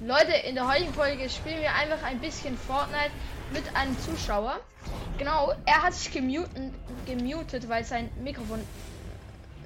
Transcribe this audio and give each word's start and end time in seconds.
Leute, 0.00 0.32
in 0.46 0.54
der 0.54 0.68
heutigen 0.68 0.92
Folge 0.92 1.30
spielen 1.30 1.62
wir 1.62 1.74
einfach 1.74 2.02
ein 2.02 2.18
bisschen 2.18 2.54
Fortnite 2.58 3.10
mit 3.50 3.64
einem 3.74 3.98
Zuschauer. 4.00 4.60
Genau, 5.16 5.54
er 5.64 5.82
hat 5.82 5.94
sich 5.94 6.12
gemuten, 6.12 6.74
gemutet, 7.06 7.66
weil 7.70 7.82
sein 7.82 8.10
Mikrofon 8.22 8.60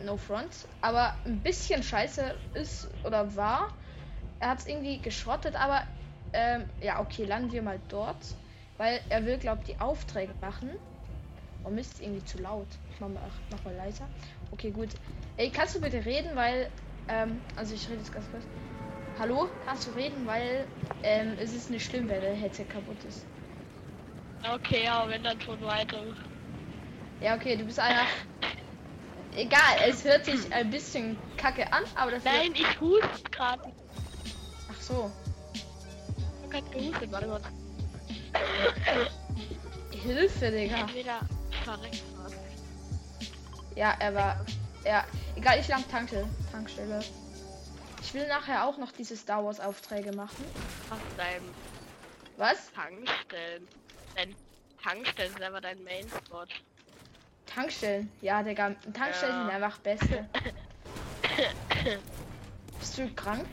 no 0.05 0.17
front, 0.17 0.53
aber 0.83 1.15
ein 1.25 1.41
bisschen 1.41 1.83
scheiße 1.83 2.33
ist 2.55 2.87
oder 3.05 3.35
war. 3.35 3.71
Er 4.39 4.51
hat 4.51 4.61
es 4.61 4.67
irgendwie 4.69 4.99
geschrottet, 4.99 5.57
aber 5.57 5.83
ähm, 6.33 6.65
ja, 6.81 7.01
okay, 7.01 7.25
landen 7.25 7.51
wir 7.51 7.63
mal 7.63 7.81
dort, 7.89 8.37
weil 8.79 9.01
er 9.09 9.27
will, 9.27 9.37
glaube 9.37 9.63
die 9.67 9.81
Aufträge 9.81 10.33
machen. 10.41 10.71
Oh 11.65 11.71
Mist, 11.71 12.01
irgendwie 12.01 12.25
zu 12.25 12.39
laut. 12.39 12.69
Ich 12.95 13.01
mach 13.01 13.09
mal, 13.09 13.21
mach 13.51 13.65
mal 13.65 13.75
leiser. 13.75 14.07
Okay, 14.53 14.71
gut. 14.71 14.91
Ey, 15.37 15.51
kannst 15.51 15.75
du 15.75 15.81
bitte 15.81 16.05
reden, 16.05 16.37
weil 16.37 16.71
ähm, 17.09 17.41
also 17.57 17.75
ich 17.75 17.89
rede 17.89 17.99
jetzt 17.99 18.13
ganz 18.13 18.27
kurz. 18.31 18.45
Hallo, 19.21 19.51
kannst 19.67 19.87
du 19.87 19.91
reden, 19.91 20.27
weil 20.27 20.67
ähm, 21.03 21.37
es 21.39 21.53
ist 21.53 21.69
nicht 21.69 21.85
schlimm, 21.85 22.09
wenn 22.09 22.23
der 22.23 22.33
Headset 22.33 22.65
kaputt 22.65 23.05
ist. 23.07 23.27
Okay, 24.55 24.85
ja, 24.85 25.07
wenn 25.07 25.23
dann 25.23 25.39
schon 25.43 25.61
weiter. 25.61 26.05
Ja, 27.21 27.35
okay, 27.35 27.55
du 27.55 27.65
bist 27.65 27.79
einfach. 27.79 28.09
Egal, 29.33 29.77
es 29.87 30.03
hört 30.05 30.25
sich 30.25 30.51
ein 30.55 30.71
bisschen 30.71 31.19
kacke 31.37 31.71
an, 31.71 31.83
aber 31.97 32.13
das. 32.13 32.25
Nein, 32.25 32.53
ich 32.55 32.81
hust 32.81 33.31
gerade. 33.31 33.63
Ach 34.71 34.81
so. 34.81 35.13
Ich 36.49 36.57
hab 36.57 36.73
gehustet, 36.73 37.13
warte 37.13 37.27
mal. 37.27 37.43
Hilfe, 39.91 40.51
Digga. 40.51 40.87
Ja, 43.77 43.95
er 43.99 44.15
war. 44.15 44.47
Ja, 44.87 45.05
egal, 45.37 45.61
ich 45.61 45.69
lang 45.69 45.87
Tankstelle. 45.91 46.27
Tankstelle. 46.51 47.05
Ich 48.03 48.15
will 48.15 48.27
nachher 48.29 48.65
auch 48.67 48.79
noch 48.79 48.93
diese 48.93 49.17
Star 49.17 49.45
Wars 49.45 49.61
Aufträge 49.61 50.13
machen. 50.13 50.45
Was 50.89 50.99
dein 51.17 51.43
Was? 52.37 52.73
Tankstellen. 52.73 53.69
Dein 54.17 54.35
Tankstellen 54.83 55.33
ist 55.35 55.43
einfach 55.43 55.61
dein 55.61 55.83
Main 55.85 56.09
Spot. 56.09 56.47
Tankstellen. 57.47 58.11
Ja, 58.21 58.43
Digga, 58.43 58.75
Tankstellen 58.95 59.35
Ja. 59.35 59.43
sind 59.45 59.51
einfach 59.51 59.79
beste. 59.79 60.29
bist 62.79 62.99
du 62.99 63.13
krank? 63.15 63.47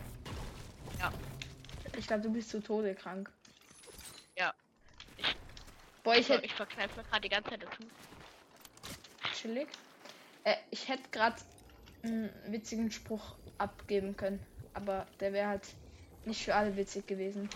Ja. 1.00 1.12
Ich 1.98 2.08
glaube, 2.08 2.24
du 2.24 2.32
bist 2.32 2.50
zu 2.50 2.62
Tode 2.62 2.96
krank. 2.96 3.30
Ja. 4.38 4.54
Boah, 6.04 6.14
ich 6.14 6.22
Ich, 6.22 6.30
hätte 6.30 6.46
ich 6.46 6.54
verkneife 6.54 6.96
mir 6.98 7.04
gerade 7.06 7.22
die 7.22 7.30
ganze 7.30 7.50
Zeit 7.50 7.64
dazu. 7.64 7.84
chillig. 9.34 9.68
Äh, 10.44 10.56
ich 10.72 10.88
hätte 10.88 11.04
gerade 11.12 11.36
einen 12.04 12.30
witzigen 12.48 12.92
Spruch 12.92 13.36
abgeben 13.58 14.16
können, 14.18 14.40
aber 14.74 15.08
der 15.20 15.34
wäre 15.34 15.48
halt 15.48 15.68
nicht 16.26 16.44
für 16.44 16.56
alle 16.56 16.76
witzig 16.76 17.08
gewesen. 17.08 17.50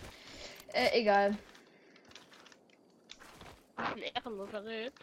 Äh, 0.73 0.99
egal. 0.99 1.37
Ein 3.75 3.97
ehrenloser 3.97 4.63
Ritt. 4.63 4.93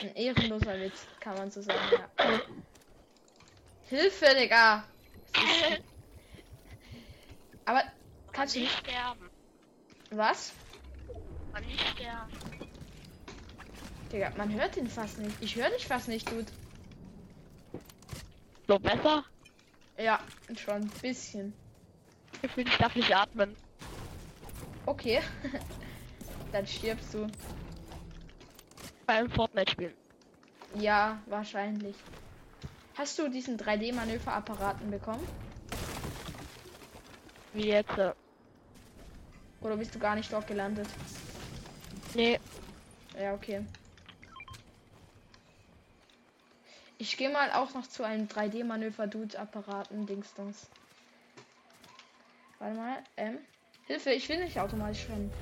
Ein 0.00 0.14
ehrenloser 0.14 0.78
Witz, 0.80 1.06
kann 1.20 1.36
man 1.36 1.50
so 1.50 1.62
sagen, 1.62 1.80
ja. 1.92 2.40
Hilfe, 3.88 4.26
Digga! 4.38 4.84
Aber 7.64 7.82
kannst 8.32 8.54
du 8.54 8.60
nicht 8.60 8.70
nicht. 8.70 8.86
sterben. 8.86 9.30
Was? 10.10 10.52
Man 11.52 11.64
nicht 11.66 11.80
sterben. 11.88 12.32
Digga, 14.12 14.32
man 14.36 14.52
hört 14.52 14.76
ihn 14.76 14.88
fast 14.88 15.18
nicht. 15.18 15.36
Ich 15.40 15.56
höre 15.56 15.70
dich 15.70 15.86
fast 15.86 16.08
nicht, 16.08 16.28
gut. 16.30 16.46
So 18.66 18.78
besser? 18.78 19.24
Ja, 19.98 20.20
schon 20.56 20.74
ein 20.82 20.88
bisschen. 21.02 21.52
Ich 22.42 22.50
fühle, 22.52 22.68
ich 22.70 22.76
darf 22.78 22.94
nicht 22.94 23.14
atmen. 23.14 23.56
Okay. 24.86 25.20
Dann 26.52 26.66
stirbst 26.66 27.12
du. 27.14 27.26
Beim 29.06 29.28
Fortnite-Spielen. 29.30 29.94
Ja, 30.74 31.20
wahrscheinlich. 31.26 31.96
Hast 32.96 33.18
du 33.18 33.28
diesen 33.28 33.58
3D-Manöverapparaten 33.58 34.90
bekommen? 34.90 35.26
Wie 37.52 37.68
jetzt? 37.68 37.96
Äh, 37.98 38.12
Oder 39.60 39.76
bist 39.76 39.94
du 39.94 39.98
gar 39.98 40.14
nicht 40.14 40.32
dort 40.32 40.46
gelandet? 40.46 40.86
nee, 42.14 42.38
Ja, 43.20 43.34
okay. 43.34 43.64
Ich 46.98 47.16
gehe 47.16 47.30
mal 47.30 47.52
auch 47.52 47.74
noch 47.74 47.86
zu 47.86 48.02
einem 48.02 48.26
3D-Manöver-Dude-Apparaten, 48.26 50.06
Dingstons. 50.06 50.68
Warte 52.58 52.76
mal, 52.76 53.04
ähm. 53.16 53.38
Hilfe, 53.86 54.10
ich 54.10 54.28
will 54.28 54.42
nicht 54.44 54.58
automatisch 54.58 55.08
rennen. 55.08 55.32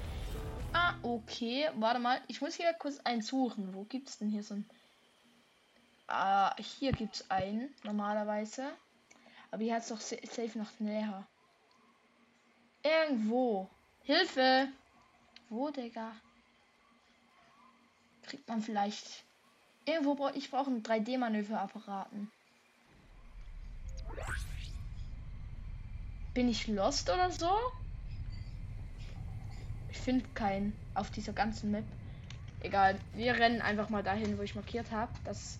Ah, 0.72 0.94
okay. 1.02 1.68
Warte 1.76 1.98
mal, 1.98 2.20
ich 2.28 2.40
muss 2.42 2.54
hier 2.54 2.72
kurz 2.74 3.00
einen 3.00 3.22
suchen. 3.22 3.74
Wo 3.74 3.84
gibt's 3.84 4.18
denn 4.18 4.28
hier 4.28 4.42
so 4.42 4.54
ein. 4.54 4.68
Ah, 6.08 6.54
hier 6.58 6.92
gibt's 6.92 7.28
einen, 7.30 7.74
normalerweise. 7.82 8.70
Aber 9.50 9.62
hier 9.62 9.74
hat's 9.74 9.88
doch 9.88 10.00
sa- 10.00 10.16
safe 10.30 10.58
noch 10.58 10.78
näher. 10.78 11.26
Irgendwo. 12.82 13.68
Hilfe! 14.02 14.68
Wo, 15.48 15.70
Digga? 15.70 16.12
Kriegt 18.22 18.46
man 18.46 18.60
vielleicht. 18.60 19.24
Irgendwo 19.86 20.16
brauche 20.16 20.36
ich 20.36 20.50
brauche 20.50 20.68
einen 20.68 20.82
3D-Manöverapparaten. 20.82 22.30
Bin 26.34 26.48
ich 26.48 26.66
lost 26.66 27.08
oder 27.08 27.30
so? 27.30 27.50
Ich 29.90 29.98
finde 29.98 30.26
keinen 30.34 30.76
auf 30.94 31.10
dieser 31.10 31.32
ganzen 31.32 31.70
Map. 31.70 31.84
Egal, 32.60 32.98
wir 33.14 33.34
rennen 33.34 33.62
einfach 33.62 33.88
mal 33.88 34.02
dahin, 34.02 34.36
wo 34.38 34.42
ich 34.42 34.54
markiert 34.54 34.90
habe. 34.90 35.12
Das. 35.24 35.58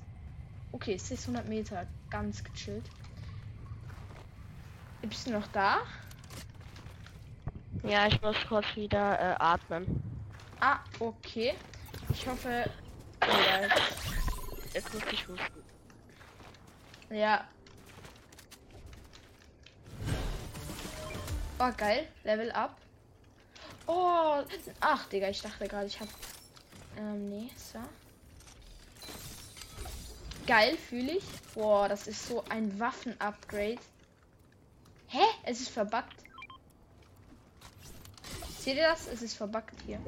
Okay, 0.73 0.97
600 0.99 1.49
Meter, 1.49 1.87
ganz 2.11 2.43
gechillt. 2.43 2.85
Bist 5.03 5.29
du 5.29 5.31
noch 5.31 5.47
da? 5.49 5.79
ja, 7.85 8.09
ich 8.09 8.21
muss 8.21 8.37
kurz 8.49 8.67
wieder 8.75 9.19
äh, 9.19 9.37
atmen. 9.39 10.03
Ah, 10.61 10.81
okay. 10.99 11.55
Ich 12.11 12.27
hoffe. 12.27 12.69
Jetzt 14.77 14.93
muss 14.93 15.05
ich 15.11 15.27
husten. 15.27 15.65
Ja. 17.09 17.49
Oh, 21.59 21.73
geil. 21.75 22.07
Level 22.25 22.53
up. 22.53 22.77
Oh, 23.87 24.43
ach, 24.81 25.09
Digga, 25.09 25.31
ich 25.31 25.41
dachte 25.41 25.67
gerade, 25.67 25.87
ich 25.87 25.99
hab. 25.99 26.09
Ähm, 26.99 27.31
nee, 27.31 27.51
so. 27.57 27.79
Geil, 30.47 30.77
fühle 30.77 31.13
ich. 31.13 31.25
Boah, 31.55 31.89
das 31.89 32.07
ist 32.07 32.29
so 32.29 32.45
ein 32.51 32.79
Waffen-Upgrade. 32.79 33.81
Hä? 35.07 35.25
Es 35.45 35.63
ist 35.63 35.71
verbuggt. 35.71 36.23
Seht 38.59 38.77
ihr 38.77 38.89
das? 38.89 39.07
Es 39.07 39.23
ist 39.23 39.39
verbuggt 39.39 39.81
hier. 39.87 40.01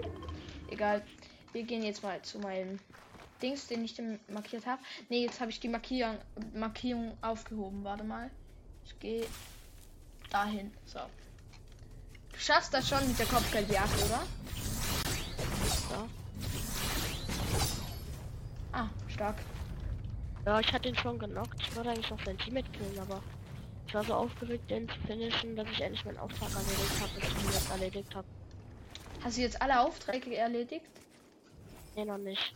Egal. 0.70 1.02
Wir 1.52 1.62
gehen 1.62 1.82
jetzt 1.82 2.02
mal 2.02 2.20
zu 2.20 2.38
meinem 2.38 2.78
Dings, 3.38 3.66
den 3.66 3.84
ich 3.84 3.94
dem 3.94 4.18
markiert 4.28 4.66
habe. 4.66 4.82
Nee, 5.08 5.24
jetzt 5.24 5.40
habe 5.40 5.50
ich 5.50 5.60
die 5.60 5.68
Markierung, 5.68 6.18
Markierung 6.54 7.16
aufgehoben. 7.20 7.84
Warte 7.84 8.04
mal. 8.04 8.30
Ich 8.84 8.98
gehe 8.98 9.26
dahin. 10.30 10.72
So. 10.86 11.00
Du 12.32 12.38
schaffst 12.38 12.72
das 12.72 12.88
schon 12.88 13.06
mit 13.06 13.18
der 13.18 13.26
Kopfgeldjagd, 13.26 14.04
oder? 14.04 14.22
Ja. 15.90 16.08
Ah, 18.72 18.88
stark. 19.08 19.36
Ja, 20.44 20.60
ich 20.60 20.72
hatte 20.72 20.88
ihn 20.88 20.96
schon 20.96 21.18
genockt. 21.18 21.60
Ich 21.60 21.76
wollte 21.76 21.90
eigentlich 21.90 22.10
noch 22.10 22.24
sein 22.24 22.38
Teammate 22.38 22.70
killen, 22.70 22.98
aber 22.98 23.22
ich 23.86 23.94
war 23.94 24.04
so 24.04 24.14
aufgeregt, 24.14 24.70
den 24.70 24.88
zu 24.88 24.94
finishen, 25.06 25.56
dass 25.56 25.68
ich 25.70 25.80
endlich 25.80 26.04
meinen 26.04 26.18
Auftrag 26.18 26.50
erledigt 26.50 27.00
habe, 27.00 27.10
bis 27.14 27.24
ich 27.24 27.44
ihn 27.44 27.52
jetzt 27.52 27.70
erledigt 27.70 28.14
habe. 28.14 28.26
Hast 29.24 29.36
du 29.36 29.40
jetzt 29.40 29.60
alle 29.60 29.80
Aufträge 29.80 30.36
erledigt? 30.36 30.86
Nee, 31.96 32.04
noch 32.04 32.18
nicht. 32.18 32.54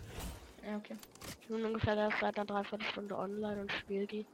Ja, 0.65 0.77
okay. 0.77 0.97
Ich 1.41 1.49
bin 1.49 1.65
ungefähr 1.65 1.97
erst 1.97 2.19
seit 2.21 2.37
einer 2.37 2.47
Dreiviertelstunde 2.47 3.17
online 3.17 3.63
und 3.63 3.73
spiele 3.73 4.07
die. 4.07 4.27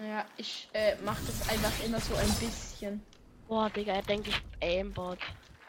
Ja, 0.00 0.24
ich 0.36 0.68
äh, 0.72 0.94
mache 1.04 1.20
das 1.26 1.48
einfach 1.48 1.84
immer 1.84 2.00
so 2.00 2.14
ein 2.14 2.28
bisschen. 2.38 3.02
Boah, 3.48 3.68
Digga, 3.70 3.94
er 3.94 4.02
denkt, 4.02 4.28
ich 4.28 4.40
Aimbot. 4.62 5.18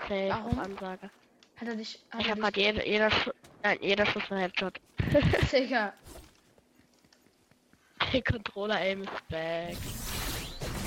Safe 0.02 0.30
Warum? 0.30 0.60
Ansage. 0.60 1.10
Hat 1.56 1.68
er 1.68 1.76
dich. 1.76 2.00
Hat 2.12 2.22
Ich 2.22 2.28
er 2.28 2.32
hab 2.34 2.40
grad 2.40 2.58
jeder, 2.58 2.86
jeder, 2.86 3.10
Schu 3.10 3.32
nein, 3.64 3.78
jeder 3.82 4.06
Schuss 4.06 4.24
ein 4.32 4.38
Headshot. 4.38 4.80
Digga, 5.52 5.94
Der 8.14 8.22
Controller 8.24 8.76
Aim 8.78 9.04
ist 9.04 9.28
back. 9.30 9.78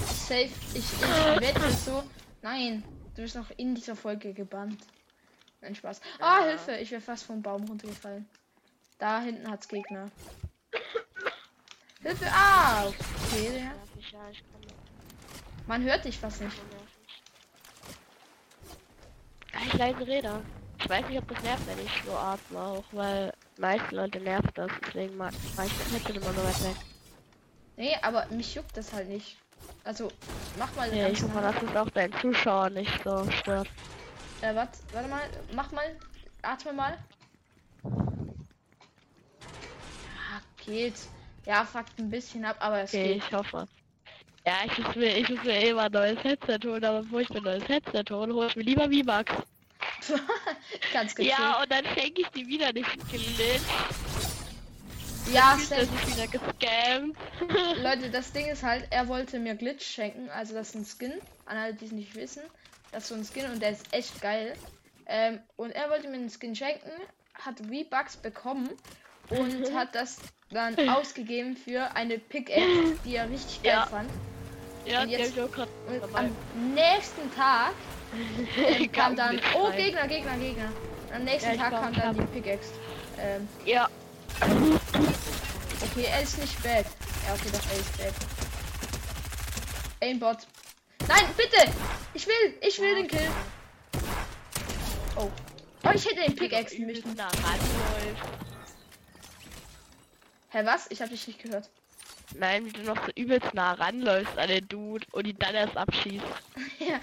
safe. 0.07 0.49
Ich, 0.75 0.77
ich 0.77 1.01
wette 1.41 1.71
so. 1.73 2.03
Nein, 2.43 2.83
du 3.15 3.23
bist 3.23 3.37
noch 3.37 3.51
in 3.57 3.75
dieser 3.75 3.97
Folge 3.97 4.33
gebannt. 4.33 4.81
Nein, 5.63 5.75
Spaß. 5.75 6.01
Ah, 6.21 6.41
Ja. 6.41 6.45
Hilfe, 6.49 6.77
ich 6.77 6.91
wäre 6.91 7.01
fast 7.01 7.25
vom 7.25 7.41
Baum 7.41 7.65
runtergefallen. 7.65 8.29
Da 8.99 9.21
hinten 9.21 9.51
hat's 9.51 9.69
Gegner. 9.69 10.11
Hilfe! 12.03 12.27
Ah! 12.31 12.87
Okay, 12.87 13.65
ja, 13.65 13.73
ich 14.31 14.43
Man 15.67 15.83
hört 15.83 16.05
dich 16.05 16.19
fast 16.19 16.41
nicht. 16.41 16.57
nervig. 16.71 17.23
eigentlich 19.53 19.75
leise 19.75 20.07
Räder. 20.07 20.43
Ich 20.81 20.89
weiß 20.89 21.07
nicht, 21.09 21.19
ob 21.19 21.29
das 21.29 21.43
nervt, 21.45 21.67
wenn 21.67 21.79
ich 21.85 22.03
so 22.05 22.13
atme, 22.13 22.59
auch 22.59 22.85
weil 22.91 23.33
meisten 23.57 23.95
Leute 23.95 24.21
nervt 24.21 24.51
das, 24.57 24.71
deswegen 24.85 25.17
mach 25.17 25.31
ich 25.33 25.55
das 25.57 25.93
Headset 25.93 26.15
immer 26.15 26.33
so 26.33 26.43
weit 26.43 26.65
weg. 26.65 26.77
Nee, 27.77 27.97
aber 28.03 28.27
mich 28.31 28.55
juckt 28.55 28.77
das 28.77 28.93
halt 28.93 29.09
nicht. 29.09 29.37
Also, 29.85 30.09
mach 30.59 30.75
mal 30.75 30.91
ganz 30.91 31.19
ich 31.19 31.23
hoffe, 31.23 31.41
dass 31.41 31.63
es 31.63 31.77
auch 31.77 31.91
deinen 31.91 32.13
Zuschauer 32.21 32.71
nicht 32.71 32.93
so 33.05 33.31
stört. 33.31 33.69
Äh, 34.43 34.55
warte, 34.55 34.79
warte 34.93 35.09
mal, 35.09 35.23
mach 35.55 35.71
mal, 35.73 35.97
atme 36.43 36.73
mal. 36.73 36.99
Ja, 40.15 40.41
geht. 40.65 40.95
Ja, 41.47 41.65
fuckt 41.65 41.99
ein 41.99 42.11
bisschen 42.11 42.45
ab, 42.45 42.57
aber 42.61 42.81
es 42.83 42.91
Okay, 42.93 43.15
geht. 43.15 43.25
ich 43.25 43.33
hoffe. 43.33 43.67
Ja, 44.47 44.55
ich 44.67 44.79
muss 44.79 44.97
mir, 44.97 45.17
ich 45.17 45.29
muss 45.29 45.43
mir 45.45 45.55
eh 45.63 45.73
mal 45.73 45.87
ein 45.87 45.93
neues 45.93 46.23
Headset 46.25 46.59
holen, 46.65 46.85
aber 46.85 47.03
bevor 47.03 47.21
ich 47.21 47.29
mir 47.31 47.37
ein 47.39 47.45
neues 47.45 47.69
Headset 47.69 48.05
hole, 48.11 48.35
hole 48.35 48.47
ich 48.49 48.57
mir 48.57 48.63
lieber 48.65 48.85
V-Bucks. 48.85 49.33
Ganz 50.93 51.15
gechillt. 51.15 51.39
Ja, 51.39 51.63
und 51.63 51.71
dann 51.71 51.85
schenke 51.97 52.23
ich 52.23 52.29
die 52.29 52.47
wieder 52.47 52.73
nicht 52.73 52.91
glitch. 53.09 53.61
ja 55.33 55.53
Das 55.57 55.69
safe. 55.69 55.83
ist 55.83 56.07
wieder 56.17 56.27
gescammt. 56.27 57.17
Leute, 57.83 58.11
das 58.11 58.33
Ding 58.33 58.47
ist 58.47 58.63
halt, 58.65 58.87
er 58.91 59.07
wollte 59.07 59.39
mir 59.39 59.55
Glitch 59.55 59.85
schenken, 59.87 60.29
also 60.31 60.55
das 60.55 60.71
ist 60.71 60.75
ein 60.75 60.85
Skin, 60.85 61.21
an 61.47 61.57
alle, 61.57 61.75
die 61.75 61.85
es 61.87 61.93
nicht 61.93 62.15
wissen. 62.17 62.43
Das 62.93 63.05
ist 63.05 63.09
so 63.09 63.15
ein 63.15 63.25
Skin 63.25 63.51
und 63.51 63.61
der 63.63 63.71
ist 63.71 63.93
echt 63.93 64.21
geil. 64.21 64.55
Ähm, 65.07 65.41
und 65.57 65.71
er 65.73 65.91
wollte 65.91 66.09
mir 66.09 66.15
einen 66.17 66.31
Skin 66.31 66.55
schenken, 66.55 66.91
hat 67.35 67.59
V-Bucks 67.59 68.17
bekommen 68.19 68.71
und 69.31 69.75
hat 69.75 69.95
das 69.95 70.19
dann 70.51 70.77
ausgegeben 70.91 71.57
für 71.57 71.95
eine 71.97 72.19
Pickaxe, 72.19 72.97
die 73.05 73.17
er 73.17 73.29
richtig 73.31 73.63
geil 73.63 73.73
Ja. 73.73 73.87
fand. 73.87 74.11
ja, 74.87 75.03
Und 75.03 75.09
jetzt- 75.09 75.37
Und 75.39 75.51
am 76.15 76.31
nächsten 76.75 77.35
Tag 77.35 77.73
ähm, 78.59 78.93
kam 78.93 79.17
dann, 79.17 79.41
oh. 79.57 79.71
Gegner, 79.73 80.07
Gegner, 80.07 80.37
Gegner. 80.37 80.71
Am 81.15 81.25
nächsten 81.25 81.51
Ja, 81.53 81.57
Tag 81.57 81.69
glaub, 81.71 81.83
kam 81.83 81.95
dann 81.95 82.15
die 82.17 82.41
Pickaxe. 82.41 82.71
Ähm, 83.19 83.49
Ja, 83.65 83.89
okay, 84.41 86.07
er 86.11 86.23
ist 86.23 86.39
nicht 86.39 86.63
bad. 86.63 86.85
Ja, 87.27 87.35
okay, 87.35 87.49
doch, 87.53 87.71
er 87.71 87.79
ist 87.79 87.99
bad. 87.99 88.15
Aimbot. 90.03 90.39
Nein, 91.09 91.25
bitte! 91.37 91.73
Ich 92.15 92.27
will, 92.27 92.55
ich 92.61 92.79
will 92.79 92.95
den 92.95 93.09
Kill. 93.09 93.29
Oh. 95.17 95.31
Oh, 95.85 95.91
ich 95.95 96.07
hätte 96.07 96.23
den 96.23 96.37
Pickaxe 96.37 96.81
müssen. 96.81 97.19
ranläuft. 97.19 98.29
Hä, 100.51 100.61
was? 100.65 100.91
Ich 100.91 101.01
hab 101.01 101.09
dich 101.09 101.27
nicht 101.27 101.43
gehört. 101.43 101.69
Nein, 102.35 102.65
wie 102.67 102.73
du 102.73 102.83
noch 102.83 103.05
so 103.05 103.13
übelst 103.15 103.53
nah 103.55 103.73
ranläufst 103.73 104.39
an 104.39 104.49
den 104.49 104.67
Dude 104.69 105.07
und 105.13 105.27
ihn 105.27 105.39
dann 105.39 105.55
erst 105.55 105.77
abschießt. 105.77 106.25
ja. 106.79 107.01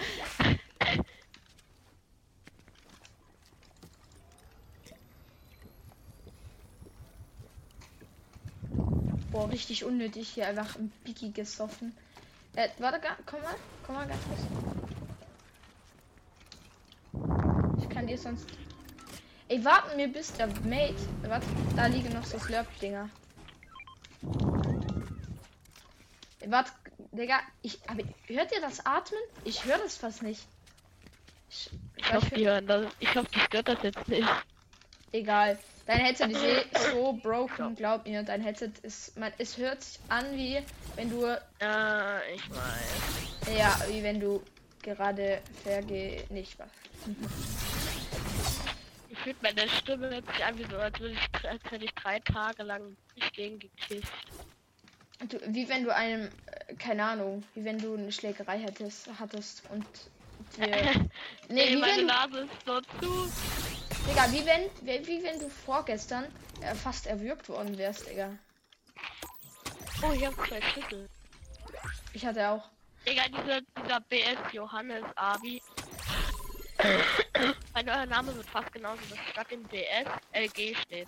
Boah, 9.31 9.49
richtig 9.51 9.83
unnötig 9.83 10.29
hier 10.29 10.47
einfach 10.47 10.75
ein 10.75 10.91
Piki 11.03 11.31
gesoffen. 11.31 11.95
Äh, 12.59 12.67
warte, 12.79 12.99
komm 13.25 13.41
mal, 13.41 13.55
komm 13.85 13.95
mal 13.95 14.05
ganz 14.05 14.21
kurz. 14.25 14.41
Ich 17.81 17.89
kann 17.89 18.05
dir 18.05 18.17
sonst. 18.17 18.49
Ey, 19.47 19.63
warten 19.63 19.97
wir 19.97 20.11
bis 20.11 20.33
der 20.33 20.47
Mate. 20.47 20.97
Warte, 21.21 21.47
da 21.77 21.85
liegen 21.85 22.11
noch 22.11 22.25
so 22.25 22.37
Slurp-Dinger. 22.37 23.09
Warte, 26.47 26.71
Digga, 27.13 27.39
ich. 27.61 27.79
Aber 27.87 28.03
hört 28.27 28.51
ihr 28.51 28.59
das 28.59 28.85
Atmen? 28.85 29.21
Ich 29.45 29.63
höre 29.63 29.77
das 29.77 29.95
fast 29.95 30.21
nicht. 30.21 30.45
Ich, 31.49 31.69
Ich 31.95 32.13
hoffe, 32.13 32.35
die 32.35 32.45
hören 32.45 32.67
das. 32.67 32.91
Ich 32.99 33.15
hoffe, 33.15 33.29
die 33.33 33.39
stört 33.39 33.69
das 33.69 33.83
jetzt 33.83 34.05
nicht. 34.09 34.27
Egal. 35.11 35.57
Dein 35.87 35.99
Headset 35.99 36.27
ist 36.27 36.43
eh 36.43 36.63
so 36.91 37.13
broken, 37.13 37.75
glaub 37.75 38.05
mir. 38.05 38.21
Dein 38.23 38.41
Headset 38.41 38.71
ist. 38.83 39.17
Man, 39.17 39.31
es 39.39 39.57
hört 39.57 39.83
sich 39.83 39.99
an 40.09 40.25
wie 40.35 40.59
wenn 40.95 41.09
du. 41.09 41.25
Ja, 41.61 42.19
ich 42.35 42.49
weiß. 42.49 43.57
Ja, 43.57 43.79
wie 43.89 44.03
wenn 44.03 44.19
du 44.19 44.41
gerade 44.83 45.41
verge. 45.63 46.23
nicht 46.29 46.57
was. 46.59 46.69
Ich 49.11 49.17
fühle 49.23 49.35
meine 49.41 49.67
Stimme 49.67 50.09
hört 50.11 50.25
sich 50.33 50.45
an 50.45 50.57
wie 50.57 50.63
so, 50.65 50.77
als, 50.77 50.97
würde 50.99 51.13
ich, 51.15 51.45
als 51.49 51.61
hätte 51.69 51.83
ich 51.83 51.91
drei 51.95 52.19
Tage 52.19 52.63
lang 52.63 52.95
nicht 53.15 53.33
gegen 53.33 53.59
gekifft. 53.59 54.13
Du, 55.27 55.37
wie 55.47 55.67
wenn 55.67 55.83
du 55.83 55.93
einem. 55.93 56.29
äh, 56.45 56.75
Keine 56.75 57.03
Ahnung. 57.03 57.43
Wie 57.53 57.65
wenn 57.65 57.79
du 57.79 57.95
eine 57.95 58.11
Schlägerei 58.13 58.59
hättest, 58.59 59.09
hattest 59.19 59.63
und. 59.71 59.85
dir- 60.57 61.09
Nee, 61.49 61.69
wie 61.71 61.75
meine. 61.77 62.03
Nase 62.03 62.39
ist 62.41 62.65
so 62.65 62.79
zu. 63.01 63.29
Digga, 64.09 64.31
wie 64.31 64.43
wenn. 64.43 64.69
Wie, 64.81 65.07
wie 65.07 65.23
wenn 65.23 65.39
du 65.39 65.49
vorgestern 65.49 66.25
äh, 66.61 66.73
fast 66.73 67.05
erwürgt 67.05 67.47
worden 67.47 67.77
wärst, 67.77 68.09
Digga. 68.09 68.31
Oh, 70.01 70.11
ich 70.11 70.25
habe 70.25 70.35
zwei 70.47 70.61
Schüssel. 70.61 71.07
Ich 72.13 72.25
hatte 72.25 72.49
auch. 72.49 72.71
Digga, 73.07 73.27
dieser, 73.27 73.61
dieser 73.61 73.99
BS 74.01 74.51
Johannes 74.51 75.03
Abi. 75.15 75.61
Mein 77.73 77.87
euer 77.87 78.05
Name 78.07 78.35
wird 78.35 78.47
fast 78.47 78.71
genauso, 78.71 79.01
dass 79.11 79.19
statt 79.31 79.51
dem 79.51 79.63
BS 79.63 80.07
LG 80.33 80.75
steht. 80.81 81.07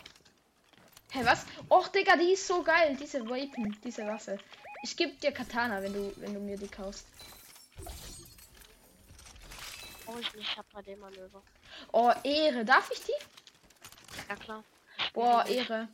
Hä, 1.11 1.21
was? 1.23 1.45
Och, 1.69 1.87
Digga, 1.87 2.15
die 2.17 2.33
ist 2.33 2.45
so 2.45 2.61
geil. 2.61 2.95
Diese 3.01 3.27
Weapon, 3.27 3.75
diese 3.83 4.05
Waffe. 4.05 4.37
Ich 4.83 4.95
geb 4.95 5.19
dir 5.21 5.31
Katana, 5.31 5.81
wenn 5.81 5.93
du, 5.93 6.13
wenn 6.17 6.35
du 6.35 6.39
mir 6.39 6.57
die 6.57 6.67
kaufst. 6.67 7.07
Oh, 10.13 10.17
ich 10.19 10.33
nicht, 10.33 10.51
ich 10.51 10.57
hab 10.57 10.69
bei 10.73 10.81
dem 10.81 10.99
Manöver. 10.99 11.41
Oh, 11.93 12.11
Ehre. 12.23 12.65
Darf 12.65 12.91
ich 12.91 13.01
die? 13.03 13.13
Ja 14.27 14.35
klar. 14.35 14.63
Boah, 15.13 15.45
eh. 15.47 15.55
Ehre. 15.55 15.87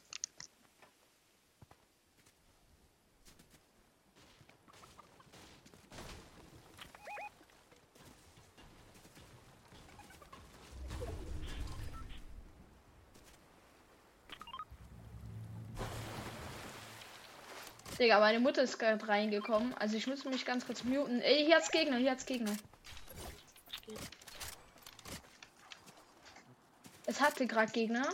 Digga, 17.99 18.19
meine 18.19 18.39
Mutter 18.39 18.61
ist 18.61 18.77
gerade 18.77 19.07
reingekommen. 19.07 19.73
Also 19.75 19.97
ich 19.97 20.05
muss 20.07 20.23
mich 20.25 20.45
ganz 20.45 20.65
kurz 20.65 20.83
muten. 20.83 21.19
Ey, 21.19 21.45
hier 21.45 21.55
hat's 21.55 21.71
Gegner, 21.71 21.97
hier 21.97 22.11
hat's 22.11 22.25
Gegner. 22.25 22.55
Es 27.05 27.21
hatte 27.21 27.47
gerade 27.47 27.71
Gegner. 27.71 28.13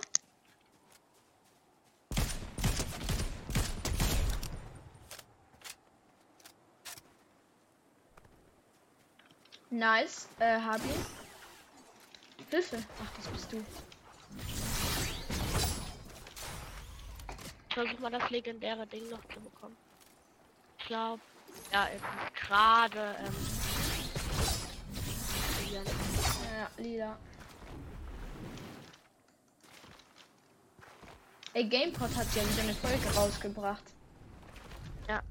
Nice, 9.71 10.29
äh, 10.37 10.59
hab 10.61 10.77
ihn. 10.85 11.05
Hilfe. 12.51 12.77
Ach, 13.03 13.11
das 13.17 13.27
bist 13.27 13.51
du. 13.51 13.65
Ich 17.67 17.73
versuch 17.73 17.99
mal 17.99 18.11
das 18.11 18.29
legendäre 18.29 18.85
Ding 18.85 19.09
noch 19.09 19.27
zu 19.33 19.39
bekommen. 19.39 19.75
Ich 20.77 20.85
glaube, 20.85 21.21
ja, 21.71 21.89
gerade, 22.35 23.15
ähm, 23.19 23.62
hier. 25.73 25.83
Ja, 26.57 26.69
lila. 26.77 27.17
Ey, 31.53 31.65
GamePod 31.65 32.15
hat 32.15 32.27
ja 32.35 32.41
wieder 32.41 32.63
eine 32.63 32.73
Folge 32.73 33.15
rausgebracht. 33.15 33.83
Ja. 35.07 35.21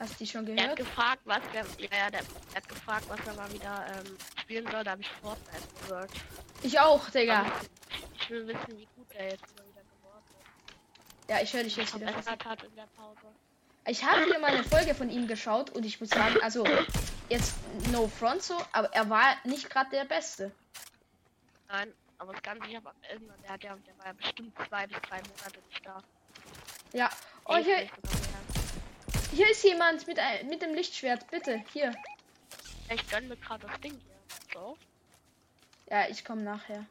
Hast 0.00 0.14
du 0.14 0.24
die 0.24 0.26
schon 0.30 0.46
Er 0.46 0.70
hat 0.70 0.76
gehört? 0.76 0.78
gefragt, 0.78 1.20
was 1.24 1.42
er, 1.54 1.64
ja, 1.78 1.96
ja, 1.96 2.10
der, 2.10 2.20
er 2.20 2.56
hat 2.56 2.68
gefragt, 2.68 3.04
was 3.08 3.20
er 3.26 3.34
mal 3.34 3.52
wieder 3.52 3.86
ähm, 3.88 4.16
spielen 4.40 4.66
soll. 4.70 4.82
Da 4.82 4.92
habe 4.92 5.02
ich 5.02 5.08
Fortnite 5.22 5.68
gesagt. 5.80 6.12
Ich 6.62 6.78
auch, 6.80 7.08
Digga. 7.10 7.40
Aber 7.40 7.52
Ich 8.20 8.30
will 8.30 8.46
wissen, 8.48 8.78
wie 8.78 8.88
gut 8.96 9.06
er 9.14 9.30
jetzt 9.30 9.42
mal 9.56 9.64
wieder 9.66 9.82
geworden 9.82 10.24
ist. 10.40 11.30
Ja, 11.30 11.40
ich 11.40 11.52
höre 11.52 11.62
dich 11.64 11.76
jetzt 11.76 11.94
wieder. 11.94 12.06
Hat 12.14 12.62
in 12.64 12.74
der 12.74 12.88
Pause. 12.96 13.18
Ich 13.86 14.04
habe 14.04 14.26
wieder 14.26 14.38
mal 14.40 14.50
eine 14.50 14.64
Folge 14.64 14.94
von 14.94 15.08
ihm 15.10 15.26
geschaut 15.26 15.70
und 15.70 15.84
ich 15.84 16.00
muss 16.00 16.10
sagen, 16.10 16.36
also 16.42 16.64
jetzt 17.32 17.54
no 17.90 18.08
front 18.08 18.42
so, 18.42 18.56
aber 18.72 18.92
er 18.92 19.08
war 19.08 19.36
nicht 19.44 19.68
gerade 19.70 19.90
der 19.90 20.04
Beste. 20.04 20.52
Nein, 21.68 21.92
aber 22.18 22.34
es 22.34 22.42
kann 22.42 22.60
sich 22.62 22.76
aber 22.76 22.94
ändern. 23.02 23.36
Der, 23.42 23.52
hat 23.52 23.64
ja, 23.64 23.74
der 23.74 23.98
war 23.98 24.06
ja 24.06 24.12
bestimmt 24.12 24.54
zwei 24.68 24.86
bis 24.86 24.98
drei 25.02 25.16
Monate 25.16 25.58
nicht 25.68 25.86
da. 25.86 26.02
Ja. 26.92 27.10
Oh, 27.46 27.56
Nee, 27.56 27.64
hier, 27.64 27.88
hier 29.32 29.50
ist 29.50 29.64
jemand 29.64 30.06
mit, 30.06 30.18
ein, 30.18 30.46
mit 30.48 30.62
dem 30.62 30.74
Lichtschwert. 30.74 31.28
Bitte, 31.30 31.64
hier. 31.72 31.92
Ja, 32.88 32.94
Ich 32.94 33.08
gönn 33.08 33.28
mir 33.28 33.36
gerade 33.36 33.66
das 33.66 33.80
Ding 33.80 33.92
hier. 33.92 34.52
So. 34.52 34.76
Ja, 35.90 36.06
ich 36.08 36.24
komme 36.24 36.42
nachher. 36.42 36.84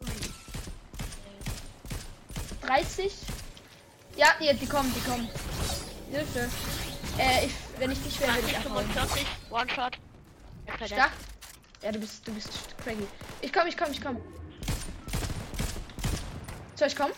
Ui. 0.00 0.08
30. 2.62 3.14
Ja, 4.16 4.34
die, 4.40 4.54
die 4.56 4.66
kommen, 4.66 4.92
die 4.94 5.00
kommen. 5.00 5.28
Hilfe. 6.10 6.48
Äh, 7.18 7.46
ich, 7.46 7.52
wenn 7.78 7.90
ich 7.90 8.02
dich 8.02 8.20
wäre, 8.20 8.34
würde 8.34 8.48
ich 8.48 8.56
abhauen. 8.56 8.86
45, 8.90 9.26
One-Shot. 9.50 9.98
Jetzt 10.66 10.74
hat 10.74 10.80
er- 10.80 10.86
Stark. 10.88 11.12
Ja, 11.82 11.92
du 11.92 11.98
bist, 11.98 12.26
du 12.26 12.32
bist 12.32 12.50
crazy. 12.82 13.06
Ich 13.42 13.52
komm, 13.52 13.66
ich 13.66 13.76
komm, 13.76 13.90
ich 13.90 14.00
komm. 14.00 14.16
Soll 16.76 16.88
ich 16.88 16.96
kommen? 16.96 17.12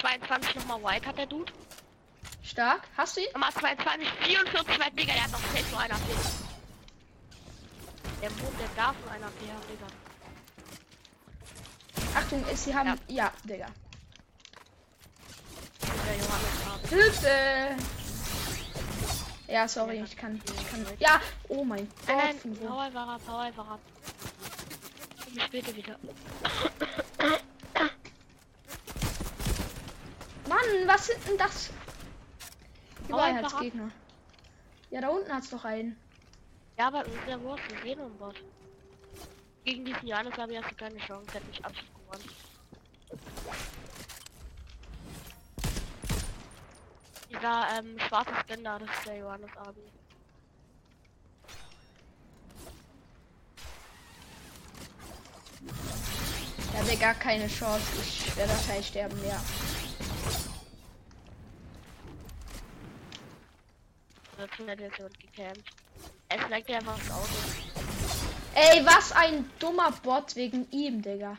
22 0.00 0.54
nochmal 0.56 0.82
White 0.82 1.06
hat 1.06 1.18
der 1.18 1.26
Dude. 1.26 1.52
Stark. 2.42 2.82
Hast 2.96 3.16
du 3.16 3.20
ihn? 3.22 3.26
Nochmal 3.32 3.52
22, 3.54 4.08
44 4.24 4.78
White, 4.78 4.96
Digga, 4.96 5.12
der 5.14 5.24
hat 5.24 5.30
noch 5.32 5.40
safe 5.40 5.64
nur 5.70 5.80
einer 5.80 5.94
AP. 5.94 6.00
Der 8.22 8.30
Mond, 8.30 8.60
der 8.60 8.68
darf 8.76 8.94
nur 9.02 9.10
einer 9.10 9.26
AP 9.26 9.40
haben, 9.48 9.62
Digga. 9.68 9.86
Achtung, 12.18 12.46
ist, 12.48 12.64
sie 12.64 12.74
haben. 12.74 12.88
Ja. 13.08 13.24
Ja, 13.24 13.32
Digga. 13.44 13.66
Hilfe! 16.88 17.76
Ja, 19.48 19.68
sorry, 19.68 20.02
ich 20.02 20.16
kann. 20.16 20.40
Ich 20.44 20.70
kann. 20.70 20.86
Ja! 20.98 21.20
Oh 21.48 21.64
mein 21.64 21.88
Nein, 22.06 22.16
Gott. 22.16 22.44
nein, 22.44 22.58
wo? 22.60 22.70
hau 22.70 22.78
einfach 22.78 23.08
ab, 23.08 23.20
hau 23.28 23.38
einfach 23.38 23.68
ab. 23.68 23.80
Komm 25.24 25.40
später 25.40 25.74
wieder. 25.76 25.96
Mann, 30.48 30.58
was 30.86 31.06
sind 31.06 31.28
denn 31.28 31.38
das? 31.38 31.70
Überall 33.08 33.36
hat's. 33.36 33.58
Gegner. 33.58 33.90
Ja, 34.90 35.00
da 35.00 35.08
unten 35.08 35.32
hat's 35.32 35.50
noch 35.52 35.64
einen. 35.64 35.96
Ja, 36.78 36.88
aber 36.88 37.04
der 37.26 37.40
Wurst, 37.42 37.62
wir 37.70 37.82
sehen 37.82 38.00
uns 38.00 38.16
Bot. 38.18 38.36
Gegen 39.64 39.84
diesen 39.84 40.06
Johannes 40.06 40.36
habe 40.36 40.54
ich 40.54 40.60
du 40.60 40.74
keine 40.74 40.98
Chance, 40.98 41.32
hätte 41.32 41.46
mich 41.46 41.64
absolut 41.64 41.95
Dieser 47.36 47.78
ähm, 47.78 47.98
schwarze 48.08 48.34
Spender, 48.40 48.78
das 48.78 48.88
ist 48.98 49.06
der 49.06 49.16
Johannes 49.18 49.50
Abi. 49.56 49.80
Da 56.72 56.78
hat 56.78 56.88
er 56.88 56.96
gar 56.96 57.14
keine 57.14 57.48
Chance. 57.48 57.84
Ich 58.02 58.36
werde 58.36 58.52
wahrscheinlich 58.52 58.86
sterben, 58.86 59.18
ja. 59.26 59.40
Hat 64.38 64.50
jetzt 64.58 64.98
jemand 64.98 65.18
gecampt. 65.18 65.72
Es 66.28 66.48
leckt 66.48 66.70
einfach 66.70 66.98
das 66.98 67.10
Auto. 67.10 67.34
Ey, 68.54 68.84
was 68.84 69.12
ein 69.12 69.50
dummer 69.58 69.92
Bot 70.02 70.34
wegen 70.36 70.70
ihm, 70.70 71.02
Digga. 71.02 71.36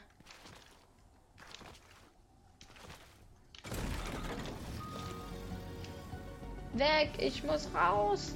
Weg, 6.79 7.11
ich 7.17 7.43
muss 7.43 7.67
raus. 7.73 8.33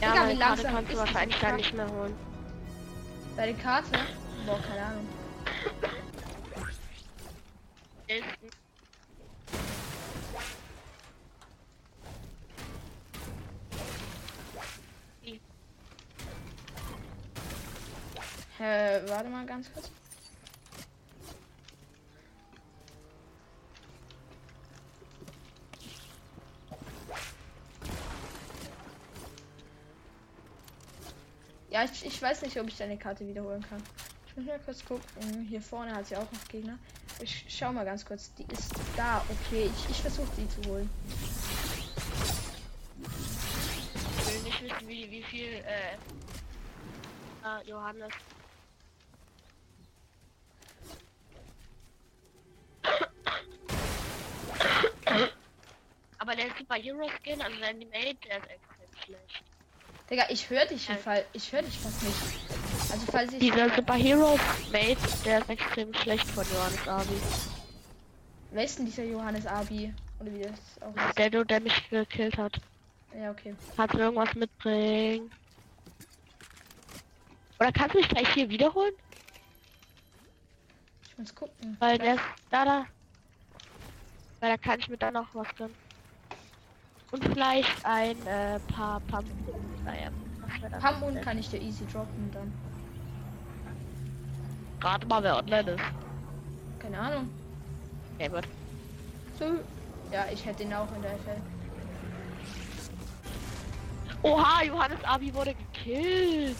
Ja, 0.00 0.12
Digga, 0.12 0.28
wie 0.28 0.38
Karte 0.38 0.62
langsam 0.62 0.74
kannst 0.74 0.92
du 0.92 0.96
wahrscheinlich 0.96 1.38
dann 1.38 1.56
nicht 1.56 1.74
mehr 1.74 1.90
holen. 1.90 2.14
Deine 3.36 3.54
Karte? 3.54 3.98
Boah, 4.46 4.58
keine 4.62 4.84
Ahnung. 4.84 5.08
Hä, 18.58 19.00
warte 19.06 19.28
mal 19.30 19.46
ganz 19.46 19.72
kurz. 19.72 19.90
Ja, 31.80 31.86
ich, 31.90 32.04
ich 32.04 32.20
weiß 32.20 32.42
nicht, 32.42 32.60
ob 32.60 32.68
ich 32.68 32.76
deine 32.76 32.98
Karte 32.98 33.26
wiederholen 33.26 33.64
kann. 33.66 33.82
Ich 34.26 34.36
muss 34.36 34.44
mal 34.44 34.60
kurz 34.62 34.84
gucken. 34.84 35.46
Hier 35.48 35.62
vorne 35.62 35.94
hat 35.94 36.06
sie 36.06 36.14
auch 36.14 36.30
noch 36.30 36.48
Gegner. 36.48 36.78
Ich 37.22 37.46
schau 37.48 37.72
mal 37.72 37.86
ganz 37.86 38.04
kurz. 38.04 38.34
Die 38.34 38.42
ist 38.52 38.70
da. 38.98 39.24
Okay, 39.30 39.70
ich, 39.74 39.90
ich 39.90 40.02
versuche 40.02 40.28
die 40.36 40.46
zu 40.46 40.62
holen. 40.68 40.90
Ich 44.18 44.26
will 44.26 44.42
nicht 44.42 44.62
wissen, 44.62 44.88
wie, 44.88 45.10
wie 45.10 45.22
viel, 45.22 45.54
äh, 45.54 45.96
ah, 47.42 47.62
Johannes. 47.62 48.12
Aber 56.18 56.36
der 56.36 56.54
Super 56.58 56.74
Hero 56.74 57.08
Skin, 57.08 57.40
also 57.40 57.56
der 57.56 57.70
Animate, 57.70 58.16
der 58.28 58.36
ist 58.36 58.50
extrem 58.50 59.02
schlecht. 59.02 59.49
Digga, 60.10 60.24
ich 60.28 60.50
höre 60.50 60.66
dich. 60.66 60.86
Fall. 60.86 61.24
Ich 61.32 61.52
höre 61.52 61.62
dich 61.62 61.78
fast 61.78 62.02
nicht. 62.02 62.16
Also 62.90 63.06
falls 63.12 63.32
ich. 63.32 63.38
Dieser 63.38 63.72
Super 63.72 63.94
Hero 63.94 64.36
Mate, 64.72 64.96
der 65.24 65.38
ist 65.38 65.48
extrem 65.48 65.94
schlecht 65.94 66.28
von 66.28 66.44
Johannes 66.52 66.88
Abi. 66.88 67.20
Wer 68.50 68.64
ist 68.64 68.78
denn 68.78 68.86
dieser 68.86 69.04
Johannes 69.04 69.46
Abi? 69.46 69.94
Oder 70.18 70.34
wie 70.34 70.42
das 70.42 70.82
auch 70.82 71.08
ist? 71.08 71.16
Der, 71.18 71.30
der, 71.30 71.44
der 71.44 71.60
mich 71.60 71.90
gekillt 71.90 72.36
hat. 72.36 72.60
Ja, 73.16 73.30
okay. 73.30 73.54
Kannst 73.76 73.94
du 73.94 73.98
irgendwas 73.98 74.34
mitbringen? 74.34 75.30
Oder 77.60 77.70
kannst 77.70 77.94
du 77.94 77.98
mich 77.98 78.08
gleich 78.08 78.28
hier 78.34 78.48
wiederholen? 78.48 78.94
Ich 81.08 81.18
muss 81.18 81.32
gucken. 81.32 81.76
Weil 81.78 81.98
der 81.98 82.14
ist 82.14 82.24
da, 82.50 82.64
da. 82.64 82.86
Weil 84.40 84.50
da 84.50 84.56
kann 84.56 84.80
ich 84.80 84.88
mir 84.88 84.96
dann 84.96 85.14
noch 85.14 85.28
was 85.34 85.54
gönnen. 85.54 85.74
Und 87.12 87.24
vielleicht 87.24 87.84
ein 87.84 88.26
äh, 88.26 88.58
paar 88.72 89.00
Pump. 89.00 89.26
Naja, 89.84 90.10
Pam 90.80 91.14
denn? 91.14 91.22
kann 91.22 91.38
ich 91.38 91.48
dir 91.48 91.60
easy 91.60 91.86
droppen 91.86 92.30
dann. 92.32 92.52
Gerade 94.80 95.06
mal, 95.06 95.22
wer 95.22 95.36
online 95.38 95.72
ist. 95.72 95.82
Keine 96.78 96.98
Ahnung. 96.98 97.30
Okay, 98.14 98.28
gut. 98.28 98.44
So. 99.38 99.44
Ja, 100.12 100.26
ich 100.32 100.44
hätte 100.44 100.62
ihn 100.64 100.74
auch 100.74 100.88
in 100.96 101.02
der 101.02 101.12
FL. 101.12 101.40
Oha, 104.22 104.64
Johannes 104.64 105.02
Abi 105.04 105.32
wurde 105.34 105.54
gekillt. 105.54 106.56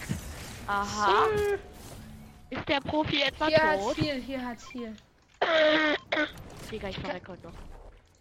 Aha. 0.67 1.25
So. 1.37 2.57
Ist 2.57 2.69
der 2.69 2.81
Profi 2.81 3.23
etwa 3.23 3.47
Hier 3.47 3.63
hat's 3.63 3.85
tot? 3.85 3.95
viel, 3.95 4.23
hier 4.23 4.45
hat's 4.47 4.67
viel. 4.69 4.97
Digga, 6.71 6.89
ich 6.89 6.99
verrecke 6.99 7.33
heute 7.33 7.47
noch. 7.47 7.55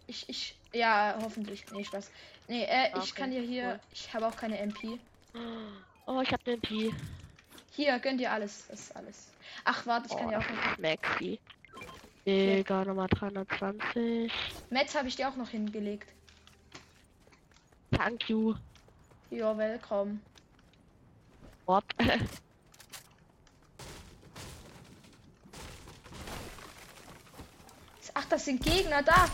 Ich, 0.06 0.28
ich, 0.28 0.56
ja, 0.72 1.18
hoffentlich. 1.22 1.64
Nee, 1.72 1.84
Spaß. 1.84 2.10
Nee, 2.48 2.64
äh, 2.64 2.88
ich 2.90 2.96
Okay, 2.96 3.12
kann 3.14 3.30
dir 3.30 3.42
hier, 3.42 3.68
cool. 3.68 3.80
ich 3.92 4.12
habe 4.14 4.26
auch 4.26 4.36
keine 4.36 4.58
MP. 4.58 4.98
Oh, 6.06 6.20
ich 6.20 6.32
hab 6.32 6.42
den 6.44 6.60
Pi. 6.60 6.92
Hier, 7.72 7.98
gönn 8.00 8.18
dir 8.18 8.32
alles. 8.32 8.66
Das 8.68 8.80
ist 8.80 8.96
alles. 8.96 9.28
Ach, 9.64 9.86
warte, 9.86 10.08
ich 10.10 10.16
kann 10.16 10.26
Oh, 10.26 10.30
dir 10.30 10.36
das 10.38 10.46
auch 10.46 10.50
noch. 10.50 10.78
Maxi. 10.78 11.38
Digga, 12.26 12.84
Nummer 12.84 13.08
320. 13.08 14.30
Metz 14.70 14.94
habe 14.94 15.08
ich 15.08 15.16
dir 15.16 15.28
auch 15.28 15.36
noch 15.36 15.48
hingelegt. 15.48 16.08
Thank 17.92 18.28
you. 18.28 18.54
Ja, 19.30 19.56
willkommen. 19.56 20.20
What? 21.66 21.84
Ach, 28.14 28.24
das 28.28 28.44
sind 28.44 28.62
Gegner 28.62 29.02
da. 29.02 29.28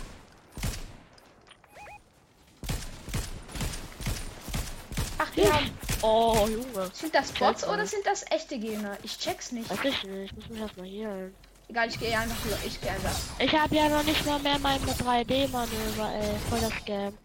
Oh, 6.02 6.46
Junge. 6.48 6.90
Sind 6.92 7.14
das 7.14 7.32
Bots 7.32 7.60
Scheiße. 7.60 7.72
oder 7.72 7.86
sind 7.86 8.06
das 8.06 8.24
echte 8.30 8.58
Gegner? 8.58 8.96
Ich 9.02 9.18
check's 9.18 9.52
nicht. 9.52 9.68
Weiß 9.70 9.78
ich 9.84 10.04
nicht, 10.04 10.32
ich 10.32 10.36
muss 10.36 10.48
mich 10.48 10.60
erstmal 10.60 10.86
hier. 10.86 11.32
Egal, 11.68 11.88
ich 11.88 11.98
gehe 11.98 12.16
einfach. 12.16 12.36
Ich 12.64 12.80
gehe 12.80 12.90
einfach. 12.90 13.16
Ich 13.38 13.52
habe 13.52 13.74
ja 13.74 13.88
noch 13.88 14.04
nicht 14.04 14.24
mal 14.24 14.38
mehr 14.38 14.58
meine 14.58 14.78
3D-Manöver, 14.78 16.12
ey. 16.14 16.36
Voll 16.48 16.60
das 16.60 16.72
Scam. 16.82 17.18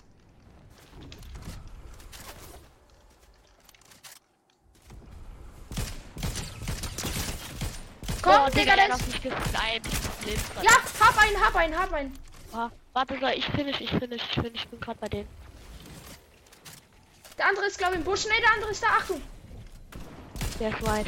Komm, 8.21 8.33
oh, 8.45 8.49
Digga, 8.49 8.75
der 8.75 8.87
ist. 8.89 9.01
Ja, 10.61 10.71
hab 10.99 11.17
einen, 11.17 11.43
hab 11.43 11.55
einen, 11.55 11.77
hab 11.77 11.93
einen. 11.93 12.17
Ah, 12.53 12.69
warte, 12.93 13.15
ich 13.35 13.45
finish, 13.45 13.81
ich 13.81 13.89
finish, 13.89 14.21
ich 14.21 14.33
finish. 14.35 14.63
Ich 14.63 14.67
bin 14.67 14.79
gerade 14.79 14.99
bei 14.99 15.09
denen. 15.09 15.27
Der 17.38 17.47
andere 17.47 17.65
ist, 17.65 17.77
glaube 17.77 17.93
ich, 17.93 18.00
im 18.00 18.05
Busch. 18.05 18.25
Ne, 18.25 18.33
der 18.39 18.53
andere 18.53 18.71
ist 18.71 18.83
da. 18.83 18.88
Achtung. 18.88 19.21
Der 20.59 20.69
ist 20.69 20.81
weit. 20.83 21.05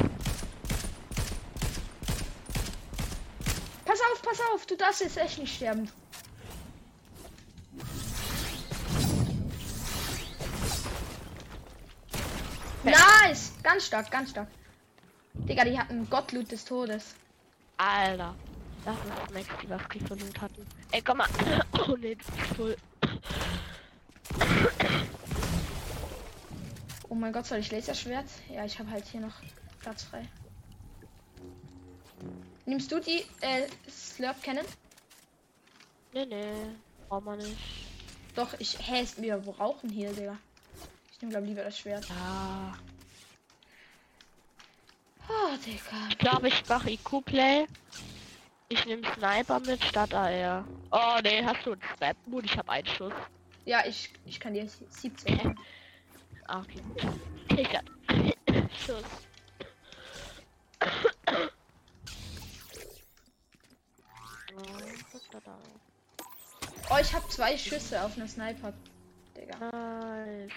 Pass 3.84 4.00
auf, 4.12 4.22
pass 4.22 4.40
auf. 4.52 4.66
Du 4.66 4.76
darfst 4.76 5.00
jetzt 5.00 5.16
echt 5.16 5.38
nicht 5.38 5.54
sterben. 5.54 5.90
Nice! 12.82 13.52
Ganz 13.62 13.86
stark, 13.86 14.10
ganz 14.10 14.30
stark. 14.30 14.48
Digga, 15.34 15.64
die 15.64 15.78
hatten 15.78 16.08
Gottloot 16.10 16.50
des 16.50 16.64
Todes. 16.64 17.14
Alter. 17.76 18.34
Das 18.84 18.94
ist 18.96 19.34
Maxi, 19.34 19.68
was 19.68 19.82
die 19.92 20.40
hatten. 20.40 20.66
Ey, 20.90 21.02
komm 21.02 21.18
mal. 21.18 21.28
Oh 21.86 21.96
ne, 21.96 22.16
voll. 22.56 22.76
Oh 27.14 27.16
mein 27.16 27.32
Gott, 27.32 27.46
soll 27.46 27.58
ich 27.58 27.70
Laserschwert? 27.70 28.26
Ja, 28.52 28.64
ich 28.64 28.76
habe 28.80 28.90
halt 28.90 29.06
hier 29.06 29.20
noch 29.20 29.34
Platz 29.78 30.02
frei. 30.02 30.28
Nimmst 32.66 32.90
du 32.90 32.98
die 32.98 33.24
äh, 33.40 33.68
Slurp 33.88 34.42
Cannon? 34.42 34.64
Nee, 36.12 36.26
nee. 36.26 36.52
Braucht 37.08 37.24
man 37.24 37.38
nicht. 37.38 37.56
Doch, 38.34 38.52
ich. 38.58 38.76
Hä, 38.80 39.00
ist 39.00 39.18
mir 39.18 39.36
rauchen 39.36 39.90
hier, 39.90 40.12
Digga. 40.12 40.36
Ich 41.12 41.22
nehme 41.22 41.30
glaube 41.30 41.46
lieber 41.46 41.62
das 41.62 41.78
Schwert. 41.78 42.04
Ja. 42.08 42.76
Oh, 45.28 45.56
Digga. 45.64 46.08
Ich 46.08 46.18
glaube, 46.18 46.48
ich 46.48 46.68
mache 46.68 46.90
IQ-Play. 46.90 47.68
Ich 48.70 48.84
nehme 48.86 49.02
Sniper 49.14 49.60
mit 49.60 49.84
statt 49.84 50.12
AR. 50.12 50.66
Oh, 50.90 51.20
nee, 51.22 51.44
hast 51.44 51.64
du 51.64 51.74
einen 51.74 51.82
Snap-Mut? 51.96 52.44
Ich 52.46 52.58
habe 52.58 52.72
einen 52.72 52.88
Schuss. 52.88 53.12
Ja, 53.66 53.86
ich, 53.86 54.10
ich 54.26 54.40
kann 54.40 54.54
dir 54.54 54.68
17. 54.68 55.56
Ah, 56.46 56.60
okay. 56.60 56.82
Ich 57.56 57.68
hab 57.72 57.84
Schuss. 58.74 59.04
Oh, 66.90 66.96
ich 67.00 67.14
habe 67.14 67.28
zwei 67.28 67.56
Schüsse 67.56 68.02
auf 68.02 68.16
einer 68.16 68.26
Sniper. 68.26 68.72
Digga. 69.36 69.58
Nice. 69.58 70.52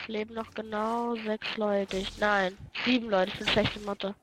Es 0.00 0.08
leben 0.08 0.34
noch 0.34 0.52
genau 0.54 1.14
sechs 1.16 1.56
Leute. 1.56 1.98
Ich, 1.98 2.18
nein, 2.18 2.56
sieben 2.84 3.10
Leute. 3.10 3.30
Ich 3.32 3.38
bin 3.38 3.48
schlechte 3.48 3.80
Mathe. 3.80 4.14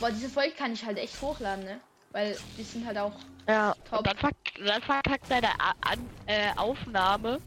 Boah, 0.00 0.10
diese 0.10 0.28
Folge 0.28 0.52
kann 0.52 0.72
ich 0.72 0.84
halt 0.84 0.98
echt 0.98 1.20
hochladen, 1.20 1.64
ne? 1.64 1.80
Weil 2.12 2.36
die 2.56 2.62
sind 2.62 2.86
halt 2.86 2.98
auch. 2.98 3.14
Ja, 3.48 3.74
Top. 3.88 4.04
dann, 4.04 4.16
verk 4.16 4.34
dann 4.64 4.82
verkackt 4.82 5.26
seine 5.26 5.48
A 5.60 5.72
an 5.82 6.08
äh, 6.26 6.52
Aufnahme. 6.56 7.40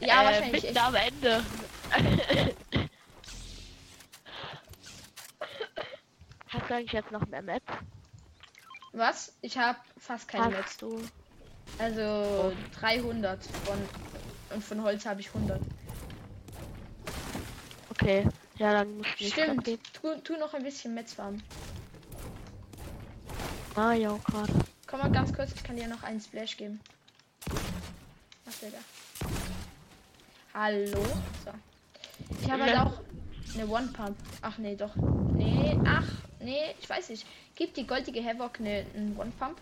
Ja, 0.00 0.22
äh, 0.22 0.24
wahrscheinlich 0.26 0.52
mitten 0.62 0.76
echt. 0.76 0.84
am 0.84 0.94
Ende. 0.94 1.44
Hast 6.48 6.70
du 6.70 6.74
eigentlich 6.74 6.92
jetzt 6.92 7.10
noch 7.10 7.26
mehr 7.26 7.42
Maps? 7.42 7.72
Was? 8.92 9.32
Ich 9.42 9.58
habe 9.58 9.78
fast 9.98 10.28
keine 10.28 10.50
Metz. 10.50 10.66
Hast 10.66 10.82
du? 10.82 11.02
Also 11.78 12.52
300 12.80 13.44
von. 13.44 13.78
Und 14.50 14.62
von 14.62 14.82
Holz 14.82 15.04
habe 15.04 15.20
ich 15.20 15.34
100. 15.34 15.60
Okay. 17.90 18.28
Ja, 18.56 18.72
dann 18.72 18.98
musst 18.98 19.18
du 19.18 19.24
nicht 19.24 19.32
Stimmt. 19.32 19.66
Tu, 19.92 20.14
tu 20.22 20.36
noch 20.36 20.54
ein 20.54 20.62
bisschen 20.62 20.94
Metz 20.94 21.14
farmen. 21.14 21.42
Ah, 23.74 23.92
ja, 23.92 24.16
gerade. 24.26 24.52
Komm 24.86 25.00
mal 25.00 25.10
ganz 25.10 25.32
kurz, 25.32 25.50
ich 25.52 25.64
kann 25.64 25.76
dir 25.76 25.88
noch 25.88 26.04
einen 26.04 26.20
Splash 26.20 26.56
geben. 26.56 26.80
Was 28.44 28.62
will 28.62 28.70
der? 28.70 28.80
Hallo? 30.54 31.02
So. 31.44 31.50
Ich 32.44 32.50
habe 32.50 32.64
halt 32.64 32.76
auch 32.78 32.92
eine 33.54 33.66
One 33.68 33.88
Pump. 33.88 34.16
Ach 34.42 34.58
nee, 34.58 34.76
doch. 34.76 34.94
Nee, 35.32 35.78
ach, 35.86 36.06
nee, 36.40 36.60
ich 36.80 36.88
weiß 36.88 37.08
nicht. 37.10 37.26
Gibt 37.54 37.76
die 37.76 37.86
goldige 37.86 38.22
Havoc 38.22 38.60
eine, 38.60 38.84
einen 38.94 39.16
One 39.18 39.32
Pump? 39.38 39.56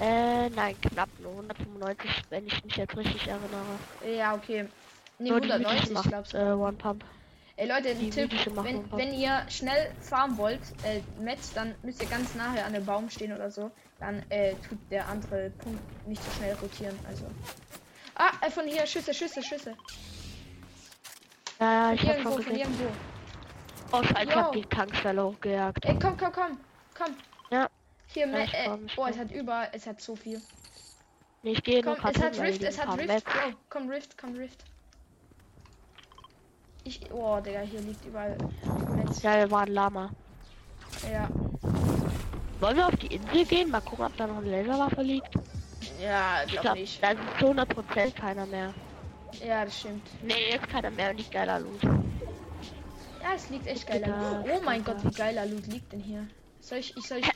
Äh, 0.00 0.50
nein, 0.50 0.76
knapp 0.80 1.08
nur 1.20 1.32
195, 1.32 2.10
wenn 2.30 2.46
ich 2.46 2.64
mich 2.64 2.76
jetzt 2.76 2.96
richtig 2.96 3.26
erinnere. 3.26 4.16
Ja, 4.16 4.34
okay. 4.34 4.66
Nee, 5.18 5.30
Nur 5.30 5.40
die 5.40 5.50
190, 5.50 5.90
mythische 5.90 6.04
ich 6.04 6.30
glaube. 6.32 6.50
äh, 6.50 6.52
One 6.52 6.76
Pump. 6.76 7.04
Ey 7.56 7.68
Leute, 7.68 7.94
die 7.94 8.06
ein 8.06 8.10
Tipp, 8.10 8.32
wenn, 8.64 8.90
wenn 8.90 9.14
ihr 9.14 9.46
schnell 9.48 9.92
farmen 10.00 10.36
wollt, 10.38 10.60
äh, 10.82 11.00
Metz, 11.22 11.52
dann 11.52 11.74
müsst 11.82 12.02
ihr 12.02 12.08
ganz 12.08 12.34
nahe 12.34 12.64
an 12.64 12.72
dem 12.72 12.84
Baum 12.84 13.08
stehen 13.10 13.32
oder 13.32 13.48
so. 13.50 13.70
Dann 14.00 14.24
äh, 14.28 14.54
tut 14.68 14.78
der 14.90 15.08
andere 15.08 15.50
Punkt 15.50 16.08
nicht 16.08 16.22
so 16.22 16.30
schnell 16.32 16.54
rotieren. 16.54 16.98
Also. 17.06 17.24
Ah, 18.16 18.32
äh, 18.44 18.50
von 18.50 18.66
hier, 18.66 18.84
Schüsse, 18.86 19.14
Schüsse, 19.14 19.40
Schüsse. 19.40 19.76
Ja, 21.60 21.72
ja, 21.88 21.92
ich 21.94 22.00
hab 22.02 22.16
Irgendwo, 22.16 22.30
schon 22.32 22.44
gesehen. 22.44 22.58
irgendwo. 22.60 22.84
Oh, 23.92 24.02
scheiße, 24.02 24.22
ich 24.28 24.34
hab 24.36 24.52
die 24.52 24.62
Tankstelle 24.62 25.24
hochgejagt. 25.24 25.84
Ey, 25.84 25.98
komm, 26.00 26.16
komm, 26.16 26.32
komm, 26.32 26.58
komm. 26.98 27.14
Ja. 27.50 27.68
Hier, 28.06 28.26
Ja, 28.28 28.38
ich 28.38 28.54
äh, 28.54 28.64
komm, 28.68 28.86
ich 28.86 28.98
oh, 28.98 29.06
es 29.06 29.18
hat 29.18 29.30
über, 29.30 29.68
es 29.72 29.86
hat 29.86 30.00
so 30.00 30.16
viel. 30.16 30.40
Nee, 31.42 31.52
ich 31.52 31.62
gehe 31.62 31.82
Komm, 31.82 31.94
es 31.94 32.18
hat 32.22 32.38
Rift, 32.40 32.62
es 32.62 32.78
ein 32.78 32.88
hat 32.88 32.98
Rift. 32.98 33.24
Bro, 33.26 33.32
komm, 33.68 33.88
Rift, 33.90 34.16
komm, 34.18 34.34
Rift. 34.34 34.64
Ich, 36.84 37.00
oh, 37.12 37.40
Digga, 37.40 37.60
hier 37.60 37.80
liegt 37.80 38.04
überall 38.04 38.36
Metz. 38.96 39.22
Ja, 39.22 39.36
wir 39.36 39.50
waren 39.50 39.68
Lama. 39.72 40.10
Ja, 41.10 41.28
Wollen 42.60 42.76
wir 42.76 42.86
auf 42.86 42.96
die 42.96 43.08
Insel 43.14 43.44
gehen? 43.44 43.70
Mal 43.70 43.80
gucken, 43.80 44.04
ob 44.06 44.16
da 44.16 44.26
noch 44.26 44.38
eine 44.38 44.50
Laserwaffe 44.62 45.02
liegt. 45.02 45.34
ja, 46.00 46.42
Ich 46.46 46.52
glaub 46.52 46.62
glaube, 46.62 46.80
nicht. 46.80 47.02
da 47.02 47.10
ist 47.10 47.20
zu 47.38 47.46
100% 47.46 48.12
keiner 48.14 48.46
mehr. 48.46 48.72
Ja, 49.40 49.64
das 49.64 49.78
stimmt. 49.80 50.06
Nee, 50.22 50.50
jetzt 50.50 50.68
keiner 50.68 50.90
mehr 50.90 51.10
und 51.10 51.16
nicht 51.16 51.32
geiler 51.32 51.60
Loot. 51.60 51.82
Ja, 51.82 53.34
es 53.34 53.48
liegt 53.50 53.66
echt 53.66 53.86
geiler 53.86 54.08
Loot. 54.08 54.46
Oh 54.52 54.60
mein. 54.64 54.84
Gott, 54.84 55.02
wie 55.04 55.10
geiler 55.10 55.46
Loot 55.46 55.66
liegt 55.66 55.92
denn 55.92 56.00
hier? 56.00 56.26
Soll 56.60 56.78
ich, 56.78 56.96
ich 56.96 57.06
soll 57.06 57.18
ich... 57.20 57.28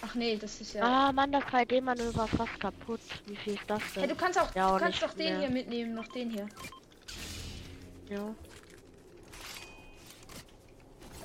Ach 0.00 0.14
nee, 0.14 0.36
das 0.36 0.60
ist 0.60 0.74
ja... 0.74 0.82
Ah, 1.08 1.12
Mann, 1.12 1.32
das 1.32 1.42
3D-Manöver 1.44 2.24
ist 2.24 2.36
fast 2.36 2.60
kaputt. 2.60 3.00
Wie 3.26 3.36
viel 3.36 3.54
ist 3.54 3.62
das 3.66 3.82
Hey, 3.94 4.02
denn? 4.02 4.10
du 4.10 4.14
kannst 4.16 4.38
auch, 4.40 4.54
Ja, 4.54 4.72
du 4.72 4.78
kannst 4.84 5.02
doch 5.02 5.12
den 5.14 5.32
mehr. 5.32 5.40
hier 5.40 5.50
mitnehmen, 5.50 5.94
noch 5.94 6.06
den 6.08 6.30
hier. 6.30 6.46
Ja. 8.08 8.34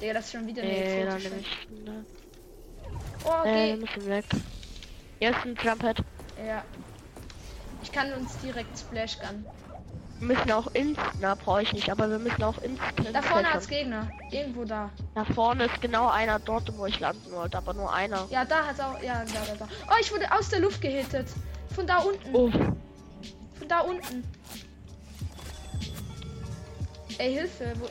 Digga, 0.02 0.14
das 0.14 0.26
ist 0.26 0.32
schon 0.34 0.48
wieder 0.48 0.64
eine 0.64 0.72
Nee, 0.72 1.06
dann 1.06 1.16
exotische. 1.18 1.74
Ne. 1.86 2.06
Oh, 3.26 3.30
Äh, 3.30 3.46
wir 3.46 3.74
okay. 3.74 3.76
müssen 3.78 4.06
weg. 4.10 4.26
Hier 5.20 5.30
ist 5.30 5.46
ein 5.46 5.56
Jumphead. 5.64 5.98
Ja. 6.46 6.64
Ich 7.82 7.92
kann 7.92 8.14
uns 8.14 8.38
direkt 8.40 8.78
Splash 8.78 9.18
Gun. 9.20 9.46
Wir 10.20 10.36
müssen 10.36 10.52
auch 10.52 10.68
ins. 10.68 10.98
Na, 11.20 11.36
brauche 11.36 11.64
ich 11.64 11.74
nicht, 11.74 11.90
aber 11.90 12.10
wir 12.10 12.20
müssen 12.20 12.44
auch 12.44 12.58
ins. 12.60 12.80
Da 13.12 13.22
vorne 13.22 13.52
hat's 13.52 13.68
Gegner. 13.68 14.10
Irgendwo 14.32 14.64
da. 14.64 14.90
Da 15.16 15.26
vorne 15.26 15.66
ist 15.66 15.82
genau 15.82 16.08
einer 16.08 16.40
dort, 16.40 16.78
wo 16.78 16.86
ich 16.86 17.00
landen 17.00 17.32
wollte, 17.32 17.58
aber 17.58 17.74
nur 17.74 17.94
einer. 17.94 18.26
Ja, 18.30 18.46
da 18.46 18.68
hat's 18.68 18.80
auch. 18.80 19.02
Ja, 19.02 19.24
da, 19.26 19.40
da, 19.48 19.66
da. 19.66 19.68
Oh, 19.90 19.96
ich 20.00 20.12
wurde 20.12 20.32
aus 20.32 20.50
der 20.50 20.60
Luft 20.60 20.82
gehittet. 20.82 21.28
Von 21.76 21.88
da 21.88 22.00
unten. 22.00 22.34
Oh, 22.34 22.50
Von 22.50 23.68
da 23.68 23.82
unten. 23.82 24.24
Ey, 27.18 27.34
Hilfe. 27.34 27.74
Wo... 27.80 27.90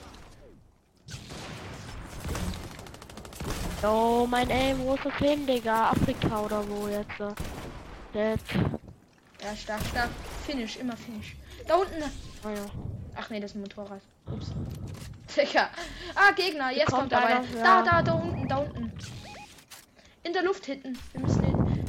oh 3.87 4.27
mein 4.29 4.51
Aim, 4.51 4.79
wo 4.81 4.95
ist 4.95 5.05
das 5.05 5.15
hin, 5.17 5.47
Digga? 5.47 5.91
Afrika 5.91 6.41
oder 6.41 6.65
wo 6.69 6.89
jetzt? 6.89 7.21
Dead. 8.13 8.41
Ja, 9.43 9.57
stark, 9.57 9.81
stark. 9.91 10.11
Finish, 10.47 10.77
immer 10.77 10.97
Finish. 10.97 11.35
Da 11.67 11.77
unten. 11.77 12.03
Oh 12.45 12.49
ja. 12.49 12.67
Ach 13.17 13.31
nee, 13.31 13.41
das 13.41 13.53
ist 13.53 13.57
ein 13.57 13.63
Motorrad. 13.63 14.01
Ups. 14.31 14.49
Digga. 15.37 15.71
Ah, 16.15 16.33
Gegner. 16.33 16.71
Jetzt 16.71 16.91
kommt 16.91 17.11
kommt, 17.11 17.15
einer, 17.15 17.45
ja. 17.57 17.63
Da, 17.63 17.83
da, 17.83 18.03
da 18.03 18.13
unten, 18.13 18.47
da 18.49 18.57
unten. 18.59 18.93
In 20.25 20.33
der 20.33 20.43
Luft 20.43 20.67
hinten. 20.67 20.99
Wir 21.13 21.21
müssen 21.21 21.43
hin. 21.43 21.85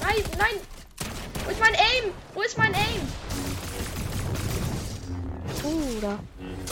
Nein, 0.00 0.24
nein. 0.38 0.54
Wo 1.44 1.50
ist 1.50 1.60
mein 1.60 1.74
Aim? 1.74 2.14
Wo 2.34 2.42
ist 2.42 2.56
mein 2.56 2.74
Aim? 2.74 3.12
Uh, 5.64 6.00
da. 6.00 6.18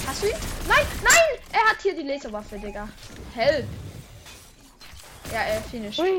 Hast 0.07 0.23
du 0.23 0.29
ihn? 0.29 0.37
Nein, 0.69 0.87
nein! 1.03 1.36
Hat 1.69 1.83
hier 1.83 1.97
die 1.97 2.03
Laserwaffe, 2.03 2.59
Digga. 2.59 2.89
Help. 3.35 3.67
Ja, 5.33 5.41
er 5.41 5.61
finish. 5.63 5.99
Hui. 5.99 6.11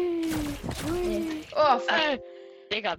Nee. 0.91 1.43
Oh, 1.55 1.79
fuck. 1.79 1.97
Äh, 1.97 2.19
Digga? 2.71 2.97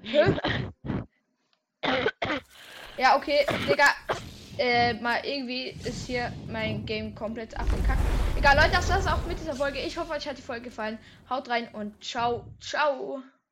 Ja, 2.96 3.16
okay, 3.16 3.46
Digga. 3.68 3.84
Äh, 4.58 4.94
mal 4.94 5.24
irgendwie 5.24 5.68
ist 5.84 6.06
hier 6.06 6.32
mein 6.48 6.84
Game 6.86 7.14
komplett 7.14 7.56
abgekackt. 7.58 8.00
Egal, 8.36 8.56
Leute, 8.56 8.72
das 8.72 8.88
war's 8.88 9.06
auch 9.06 9.24
mit 9.26 9.38
dieser 9.38 9.54
Folge. 9.54 9.78
Ich 9.80 9.96
hoffe, 9.98 10.12
euch 10.12 10.26
hat 10.26 10.38
die 10.38 10.42
Folge 10.42 10.62
gefallen. 10.62 10.98
Haut 11.30 11.48
rein 11.48 11.68
und 11.74 12.02
ciao, 12.02 12.44
ciao. 12.60 13.22